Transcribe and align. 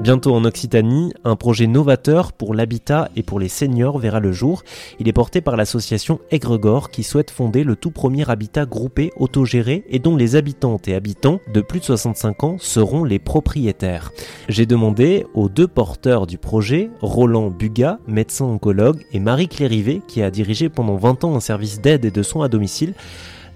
Bientôt 0.00 0.34
en 0.34 0.46
Occitanie, 0.46 1.12
un 1.24 1.36
projet 1.36 1.66
novateur 1.66 2.32
pour 2.32 2.54
l'habitat 2.54 3.10
et 3.16 3.22
pour 3.22 3.38
les 3.38 3.50
seniors 3.50 3.98
verra 3.98 4.18
le 4.18 4.32
jour. 4.32 4.62
Il 4.98 5.08
est 5.08 5.12
porté 5.12 5.42
par 5.42 5.58
l'association 5.58 6.20
Aigregor 6.30 6.90
qui 6.90 7.02
souhaite 7.02 7.30
fonder 7.30 7.64
le 7.64 7.76
tout 7.76 7.90
premier 7.90 8.30
habitat 8.30 8.64
groupé 8.64 9.12
autogéré 9.18 9.84
et 9.90 9.98
dont 9.98 10.16
les 10.16 10.36
habitantes 10.36 10.88
et 10.88 10.94
habitants 10.94 11.40
de 11.52 11.60
plus 11.60 11.80
de 11.80 11.84
65 11.84 12.44
ans 12.44 12.56
seront 12.58 13.04
les 13.04 13.18
propriétaires. 13.18 14.12
J'ai 14.48 14.64
demandé 14.64 15.26
aux 15.34 15.50
deux 15.50 15.68
porteurs 15.68 16.26
du 16.26 16.38
projet, 16.38 16.88
Roland 17.02 17.50
Buga, 17.50 17.98
médecin 18.08 18.46
oncologue, 18.46 19.04
et 19.12 19.20
Marie 19.20 19.48
Clérivet, 19.48 20.00
qui 20.08 20.22
a 20.22 20.30
dirigé 20.30 20.70
pendant 20.70 20.96
20 20.96 21.24
ans 21.24 21.36
un 21.36 21.40
service 21.40 21.82
d'aide 21.82 22.06
et 22.06 22.10
de 22.10 22.22
soins 22.22 22.46
à 22.46 22.48
domicile, 22.48 22.94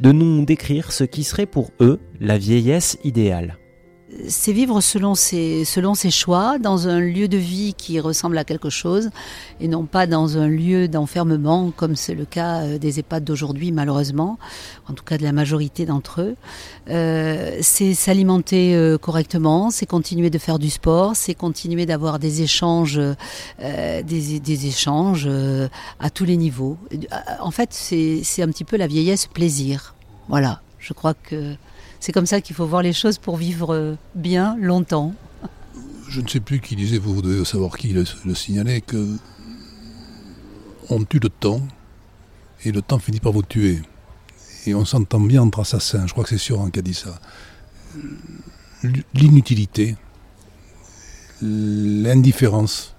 de 0.00 0.12
nous 0.12 0.44
décrire 0.44 0.92
ce 0.92 1.04
qui 1.04 1.24
serait 1.24 1.46
pour 1.46 1.70
eux 1.80 2.00
la 2.20 2.36
vieillesse 2.36 2.98
idéale 3.02 3.56
c'est 4.28 4.52
vivre 4.52 4.80
selon 4.80 5.14
ses, 5.14 5.64
selon 5.64 5.94
ses 5.94 6.10
choix, 6.10 6.58
dans 6.58 6.88
un 6.88 7.00
lieu 7.00 7.28
de 7.28 7.36
vie 7.36 7.74
qui 7.76 8.00
ressemble 8.00 8.38
à 8.38 8.44
quelque 8.44 8.70
chose, 8.70 9.10
et 9.60 9.68
non 9.68 9.84
pas 9.84 10.06
dans 10.06 10.38
un 10.38 10.48
lieu 10.48 10.88
d'enfermement, 10.88 11.72
comme 11.76 11.96
c'est 11.96 12.14
le 12.14 12.24
cas 12.24 12.62
euh, 12.62 12.78
des 12.78 12.98
EHPAD 12.98 13.24
d'aujourd'hui, 13.24 13.72
malheureusement, 13.72 14.38
en 14.88 14.92
tout 14.92 15.04
cas 15.04 15.18
de 15.18 15.22
la 15.22 15.32
majorité 15.32 15.86
d'entre 15.86 16.20
eux. 16.20 16.36
Euh, 16.90 17.58
c'est 17.60 17.94
s'alimenter 17.94 18.74
euh, 18.74 18.98
correctement, 18.98 19.70
c'est 19.70 19.86
continuer 19.86 20.30
de 20.30 20.38
faire 20.38 20.58
du 20.58 20.70
sport, 20.70 21.12
c'est 21.14 21.34
continuer 21.34 21.86
d'avoir 21.86 22.18
des 22.18 22.42
échanges, 22.42 23.00
des, 23.60 24.40
des, 24.40 24.66
échanges 24.66 25.28
à 26.00 26.10
tous 26.10 26.24
les 26.24 26.36
niveaux. 26.36 26.76
En 27.40 27.50
fait, 27.50 27.70
c'est 27.72 28.42
un 28.42 28.48
petit 28.48 28.64
peu 28.64 28.76
la 28.76 28.86
vieillesse 28.86 29.26
plaisir. 29.26 29.94
Voilà, 30.28 30.62
je 30.84 30.92
crois 30.92 31.14
que 31.14 31.56
c'est 31.98 32.12
comme 32.12 32.26
ça 32.26 32.42
qu'il 32.42 32.54
faut 32.54 32.66
voir 32.66 32.82
les 32.82 32.92
choses 32.92 33.16
pour 33.16 33.38
vivre 33.38 33.96
bien 34.14 34.56
longtemps. 34.60 35.14
Je 36.08 36.20
ne 36.20 36.28
sais 36.28 36.40
plus 36.40 36.60
qui 36.60 36.76
disait, 36.76 36.98
vous 36.98 37.22
devez 37.22 37.44
savoir 37.46 37.78
qui 37.78 37.94
le, 37.94 38.34
signalait, 38.34 38.82
que 38.82 39.16
on 40.90 41.02
tue 41.04 41.18
le 41.18 41.30
temps 41.30 41.62
et 42.64 42.72
le 42.72 42.82
temps 42.82 42.98
finit 42.98 43.20
par 43.20 43.32
vous 43.32 43.42
tuer. 43.42 43.80
Et 44.66 44.74
on 44.74 44.84
s'entend 44.84 45.20
bien 45.20 45.40
entre 45.42 45.60
assassins, 45.60 46.06
je 46.06 46.12
crois 46.12 46.24
que 46.24 46.30
c'est 46.30 46.38
sûr 46.38 46.70
qui 46.70 46.78
a 46.78 46.82
dit 46.82 46.94
ça. 46.94 47.18
L'inutilité, 49.14 49.96
l'indifférence 51.40 52.94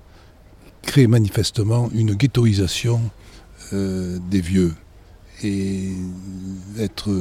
crée 0.82 1.06
manifestement 1.06 1.90
une 1.94 2.16
ghettoisation 2.16 3.02
euh, 3.74 4.18
des 4.32 4.42
vieux. 4.42 4.74
Et 5.44 5.92
être 6.80 7.12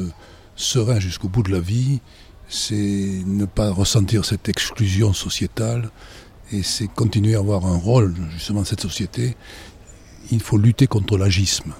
serein 0.56 1.00
jusqu'au 1.00 1.28
bout 1.28 1.42
de 1.42 1.52
la 1.52 1.60
vie, 1.60 2.00
c'est 2.48 3.22
ne 3.27 3.44
pas 3.44 3.70
ressentir 3.70 4.24
cette 4.24 4.48
exclusion 4.48 5.12
sociétale 5.12 5.91
et 6.52 6.62
c'est 6.62 6.88
continuer 6.88 7.34
à 7.34 7.38
avoir 7.38 7.66
un 7.66 7.77
rôle 7.77 8.14
justement 8.33 8.60
dans 8.60 8.64
cette 8.64 8.80
société. 8.80 9.36
Il 10.30 10.41
faut 10.41 10.58
lutter 10.58 10.86
contre 10.86 11.19
l'agisme 11.19 11.72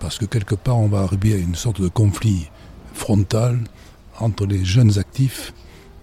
parce 0.00 0.18
que 0.18 0.24
quelque 0.24 0.54
part 0.54 0.78
on 0.78 0.88
va 0.88 1.00
arriver 1.00 1.34
à 1.34 1.36
une 1.36 1.54
sorte 1.54 1.80
de 1.80 1.88
conflit 1.88 2.50
frontal 2.92 3.60
entre 4.18 4.46
les 4.46 4.64
jeunes 4.64 4.98
actifs 4.98 5.52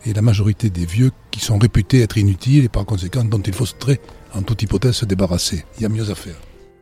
et 0.06 0.14
la 0.14 0.22
majorité 0.22 0.70
des 0.70 0.86
vieux 0.86 1.12
qui 1.30 1.40
sont 1.40 1.58
réputés 1.58 2.02
être 2.02 2.18
inutiles 2.18 2.66
et 2.66 2.70
par 2.70 2.86
conséquent 2.86 3.24
dont 3.24 3.42
il 3.42 3.54
faut 3.54 3.66
très, 3.66 4.02
en 4.34 4.42
toute 4.42 4.62
hypothèse, 4.64 4.96
se 4.96 5.06
débarrasser. 5.06 5.66
Il 5.78 5.84
y 5.84 5.86
a 5.86 5.90
mieux 5.90 6.10
à 6.10 6.16
faire. 6.16 6.36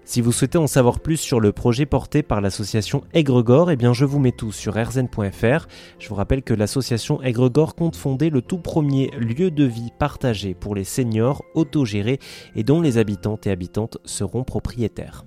Si 0.10 0.22
vous 0.22 0.32
souhaitez 0.32 0.58
en 0.58 0.66
savoir 0.66 1.02
plus 1.02 1.18
sur 1.18 1.40
le 1.40 1.52
projet 1.52 1.86
porté 1.86 2.24
par 2.24 2.42
l'association 2.42 3.04
Aigregor, 3.14 3.70
eh 3.70 3.76
bien 3.76 3.94
je 3.94 4.06
vous 4.06 4.18
mets 4.18 4.32
tout 4.32 4.52
sur 4.52 4.74
rzn.fr. 4.74 5.68
Je 6.00 6.10
vous 6.10 6.16
rappelle 6.16 6.42
que 6.42 6.56
l'association 6.56 7.22
Aigregor 7.22 7.76
compte 7.76 7.96
fonder 7.96 8.32
le 8.32 8.42
tout 8.42 8.58
premier 8.58 9.12
lieu 9.20 9.52
de 9.52 9.66
vie 9.66 9.92
partagé 10.00 10.56
pour 10.56 10.74
les 10.74 10.84
seniors 10.84 11.44
autogérés 11.54 12.18
et 12.56 12.64
dont 12.64 12.82
les 12.82 12.98
habitantes 12.98 13.46
et 13.46 13.52
habitantes 13.52 14.00
seront 14.04 14.44
propriétaires. 14.44 15.26